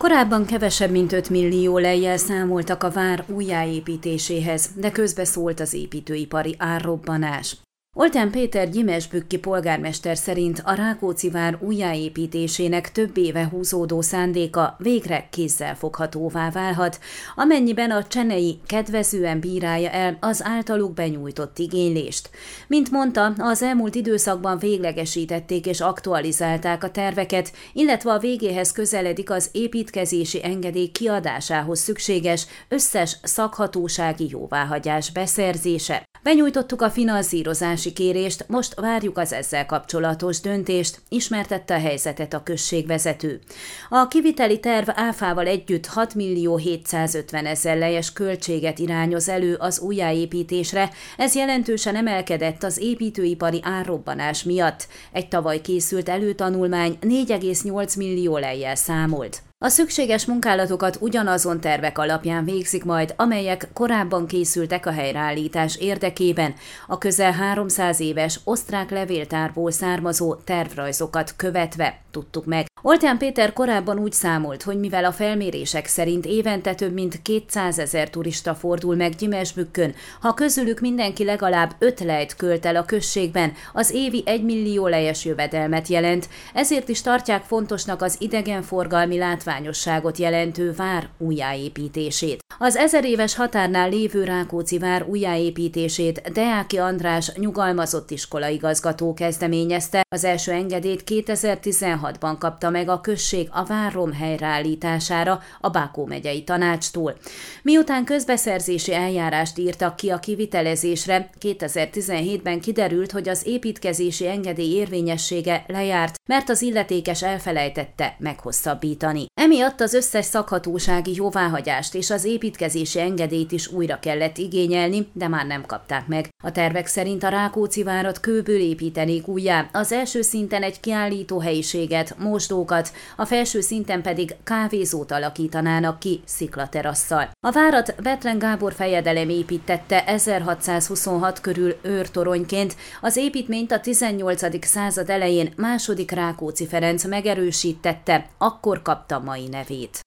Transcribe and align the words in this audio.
Korábban 0.00 0.44
kevesebb 0.44 0.90
mint 0.90 1.12
5 1.12 1.30
millió 1.30 1.78
lejjel 1.78 2.16
számoltak 2.16 2.82
a 2.82 2.90
vár 2.90 3.24
újjáépítéséhez, 3.26 4.70
de 4.76 4.90
közbeszólt 4.90 5.60
az 5.60 5.74
építőipari 5.74 6.54
árrobbanás. 6.58 7.56
Oltán 7.96 8.30
Péter 8.30 8.70
Gyimesbükki 8.70 9.38
polgármester 9.38 10.16
szerint 10.16 10.62
a 10.64 10.74
Rákóczi 10.74 11.30
vár 11.30 11.58
újjáépítésének 11.60 12.92
több 12.92 13.16
éve 13.16 13.48
húzódó 13.50 14.00
szándéka 14.00 14.76
végre 14.78 15.28
kézzelfoghatóvá 15.30 16.50
válhat, 16.50 17.00
amennyiben 17.34 17.90
a 17.90 18.04
csenei 18.04 18.60
kedvezően 18.66 19.40
bírálja 19.40 19.90
el 19.90 20.16
az 20.20 20.44
általuk 20.44 20.94
benyújtott 20.94 21.58
igénylést. 21.58 22.30
Mint 22.66 22.90
mondta, 22.90 23.32
az 23.38 23.62
elmúlt 23.62 23.94
időszakban 23.94 24.58
véglegesítették 24.58 25.66
és 25.66 25.80
aktualizálták 25.80 26.84
a 26.84 26.90
terveket, 26.90 27.52
illetve 27.72 28.12
a 28.12 28.18
végéhez 28.18 28.72
közeledik 28.72 29.30
az 29.30 29.48
építkezési 29.52 30.44
engedély 30.44 30.88
kiadásához 30.88 31.80
szükséges 31.80 32.46
összes 32.68 33.16
szakhatósági 33.22 34.28
jóváhagyás 34.30 35.12
beszerzése. 35.12 36.09
Benyújtottuk 36.22 36.82
a 36.82 36.90
finanszírozási 36.90 37.92
kérést, 37.92 38.44
most 38.48 38.80
várjuk 38.80 39.18
az 39.18 39.32
ezzel 39.32 39.66
kapcsolatos 39.66 40.40
döntést, 40.40 41.00
ismertette 41.08 41.74
a 41.74 41.78
helyzetet 41.78 42.34
a 42.34 42.42
községvezető. 42.42 43.40
A 43.88 44.08
kiviteli 44.08 44.60
terv 44.60 44.88
áfával 44.94 45.46
együtt 45.46 45.86
6 45.86 46.14
millió 46.14 46.56
750 46.56 47.46
ezer 47.46 47.78
lejes 47.78 48.12
költséget 48.12 48.78
irányoz 48.78 49.28
elő 49.28 49.54
az 49.54 49.80
újjáépítésre, 49.80 50.90
ez 51.16 51.34
jelentősen 51.34 51.96
emelkedett 51.96 52.62
az 52.62 52.78
építőipari 52.78 53.60
árrobbanás 53.62 54.42
miatt. 54.42 54.88
Egy 55.12 55.28
tavaly 55.28 55.60
készült 55.60 56.08
előtanulmány 56.08 56.98
4,8 57.00 57.96
millió 57.96 58.36
lejjel 58.38 58.74
számolt. 58.74 59.42
A 59.64 59.68
szükséges 59.68 60.26
munkálatokat 60.26 60.96
ugyanazon 61.00 61.60
tervek 61.60 61.98
alapján 61.98 62.44
végzik 62.44 62.84
majd, 62.84 63.14
amelyek 63.16 63.68
korábban 63.72 64.26
készültek 64.26 64.86
a 64.86 64.92
helyreállítás 64.92 65.76
érdekében, 65.76 66.54
a 66.86 66.98
közel 66.98 67.32
300 67.32 68.00
éves 68.00 68.40
osztrák 68.44 68.90
levéltárból 68.90 69.70
származó 69.70 70.34
tervrajzokat 70.34 71.32
követve, 71.36 72.00
tudtuk 72.10 72.44
meg. 72.44 72.69
Oltán 72.90 73.18
Péter 73.18 73.52
korábban 73.52 73.98
úgy 73.98 74.12
számolt, 74.12 74.62
hogy 74.62 74.78
mivel 74.78 75.04
a 75.04 75.12
felmérések 75.12 75.86
szerint 75.86 76.26
évente 76.26 76.74
több 76.74 76.92
mint 76.92 77.22
200 77.22 77.78
ezer 77.78 78.10
turista 78.10 78.54
fordul 78.54 78.96
meg 78.96 79.14
Gyimesbükkön, 79.14 79.94
ha 80.20 80.34
közülük 80.34 80.80
mindenki 80.80 81.24
legalább 81.24 81.74
5 81.78 82.00
lejt 82.00 82.36
költ 82.36 82.66
el 82.66 82.76
a 82.76 82.84
községben, 82.84 83.52
az 83.72 83.90
évi 83.90 84.22
1 84.26 84.42
millió 84.42 84.86
lejes 84.86 85.24
jövedelmet 85.24 85.88
jelent, 85.88 86.28
ezért 86.54 86.88
is 86.88 87.00
tartják 87.00 87.42
fontosnak 87.42 88.02
az 88.02 88.16
idegenforgalmi 88.18 89.18
látványosságot 89.18 90.18
jelentő 90.18 90.72
vár 90.72 91.08
újjáépítését. 91.18 92.38
Az 92.58 92.76
ezer 92.76 93.04
éves 93.04 93.34
határnál 93.34 93.88
lévő 93.88 94.24
Rákóczi 94.24 94.78
vár 94.78 95.02
újjáépítését 95.02 96.20
Deáki 96.32 96.78
András 96.78 97.32
nyugalmazott 97.34 98.10
iskolaigazgató 98.10 99.14
kezdeményezte, 99.14 100.02
az 100.08 100.24
első 100.24 100.52
engedélyt 100.52 101.02
2016-ban 101.06 102.36
kapta 102.38 102.70
meg 102.70 102.79
a 102.88 103.00
község 103.00 103.48
a 103.50 103.64
várom 103.64 104.12
helyreállítására 104.12 105.42
a 105.60 105.68
Bákó 105.68 106.06
megyei 106.06 106.44
tanácstól. 106.44 107.16
Miután 107.62 108.04
közbeszerzési 108.04 108.94
eljárást 108.94 109.58
írtak 109.58 109.96
ki 109.96 110.10
a 110.10 110.18
kivitelezésre, 110.18 111.30
2017-ben 111.40 112.60
kiderült, 112.60 113.12
hogy 113.12 113.28
az 113.28 113.46
építkezési 113.46 114.28
engedély 114.28 114.74
érvényessége 114.74 115.64
lejárt, 115.66 116.14
mert 116.28 116.48
az 116.48 116.62
illetékes 116.62 117.22
elfelejtette 117.22 118.16
meghosszabbítani. 118.18 119.26
Emiatt 119.40 119.80
az 119.80 119.94
összes 119.94 120.24
szakhatósági 120.24 121.14
jóváhagyást 121.14 121.94
és 121.94 122.10
az 122.10 122.24
építkezési 122.24 123.00
engedélyt 123.00 123.52
is 123.52 123.68
újra 123.68 123.98
kellett 123.98 124.38
igényelni, 124.38 125.08
de 125.12 125.28
már 125.28 125.46
nem 125.46 125.66
kapták 125.66 126.06
meg. 126.06 126.28
A 126.44 126.52
tervek 126.52 126.86
szerint 126.86 127.22
a 127.22 127.28
Rákóczi 127.28 127.82
várat 127.82 128.20
kőből 128.20 128.60
építenék 128.60 129.28
újjá, 129.28 129.68
az 129.72 129.92
első 129.92 130.22
szinten 130.22 130.62
egy 130.62 130.80
kiállító 130.80 131.40
helyiséget, 131.40 132.18
mosdó 132.18 132.64
autókat, 132.70 132.92
a 133.16 133.24
felső 133.24 133.60
szinten 133.60 134.02
pedig 134.02 134.36
kávézót 134.44 135.12
alakítanának 135.12 135.98
ki 135.98 136.20
sziklaterasszal. 136.24 137.30
A 137.46 137.50
várat 137.52 137.94
Betlen 138.02 138.38
Gábor 138.38 138.72
fejedelem 138.72 139.28
építette 139.28 140.04
1626 140.04 141.40
körül 141.40 141.76
őrtoronyként, 141.82 142.76
az 143.00 143.16
építményt 143.16 143.72
a 143.72 143.80
18. 143.80 144.66
század 144.66 145.10
elején 145.10 145.52
második 145.56 146.10
Rákóczi 146.10 146.66
Ferenc 146.66 147.04
megerősítette, 147.04 148.26
akkor 148.38 148.82
kapta 148.82 149.18
mai 149.18 149.48
nevét. 149.48 150.00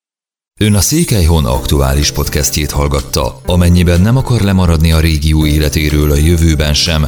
Ön 0.61 0.73
a 0.73 0.81
Székelyhon 0.81 1.45
aktuális 1.45 2.11
podcastjét 2.11 2.71
hallgatta. 2.71 3.41
Amennyiben 3.45 4.01
nem 4.01 4.17
akar 4.17 4.41
lemaradni 4.41 4.91
a 4.91 4.99
régió 4.99 5.45
életéről 5.45 6.11
a 6.11 6.15
jövőben 6.15 6.73
sem, 6.73 7.07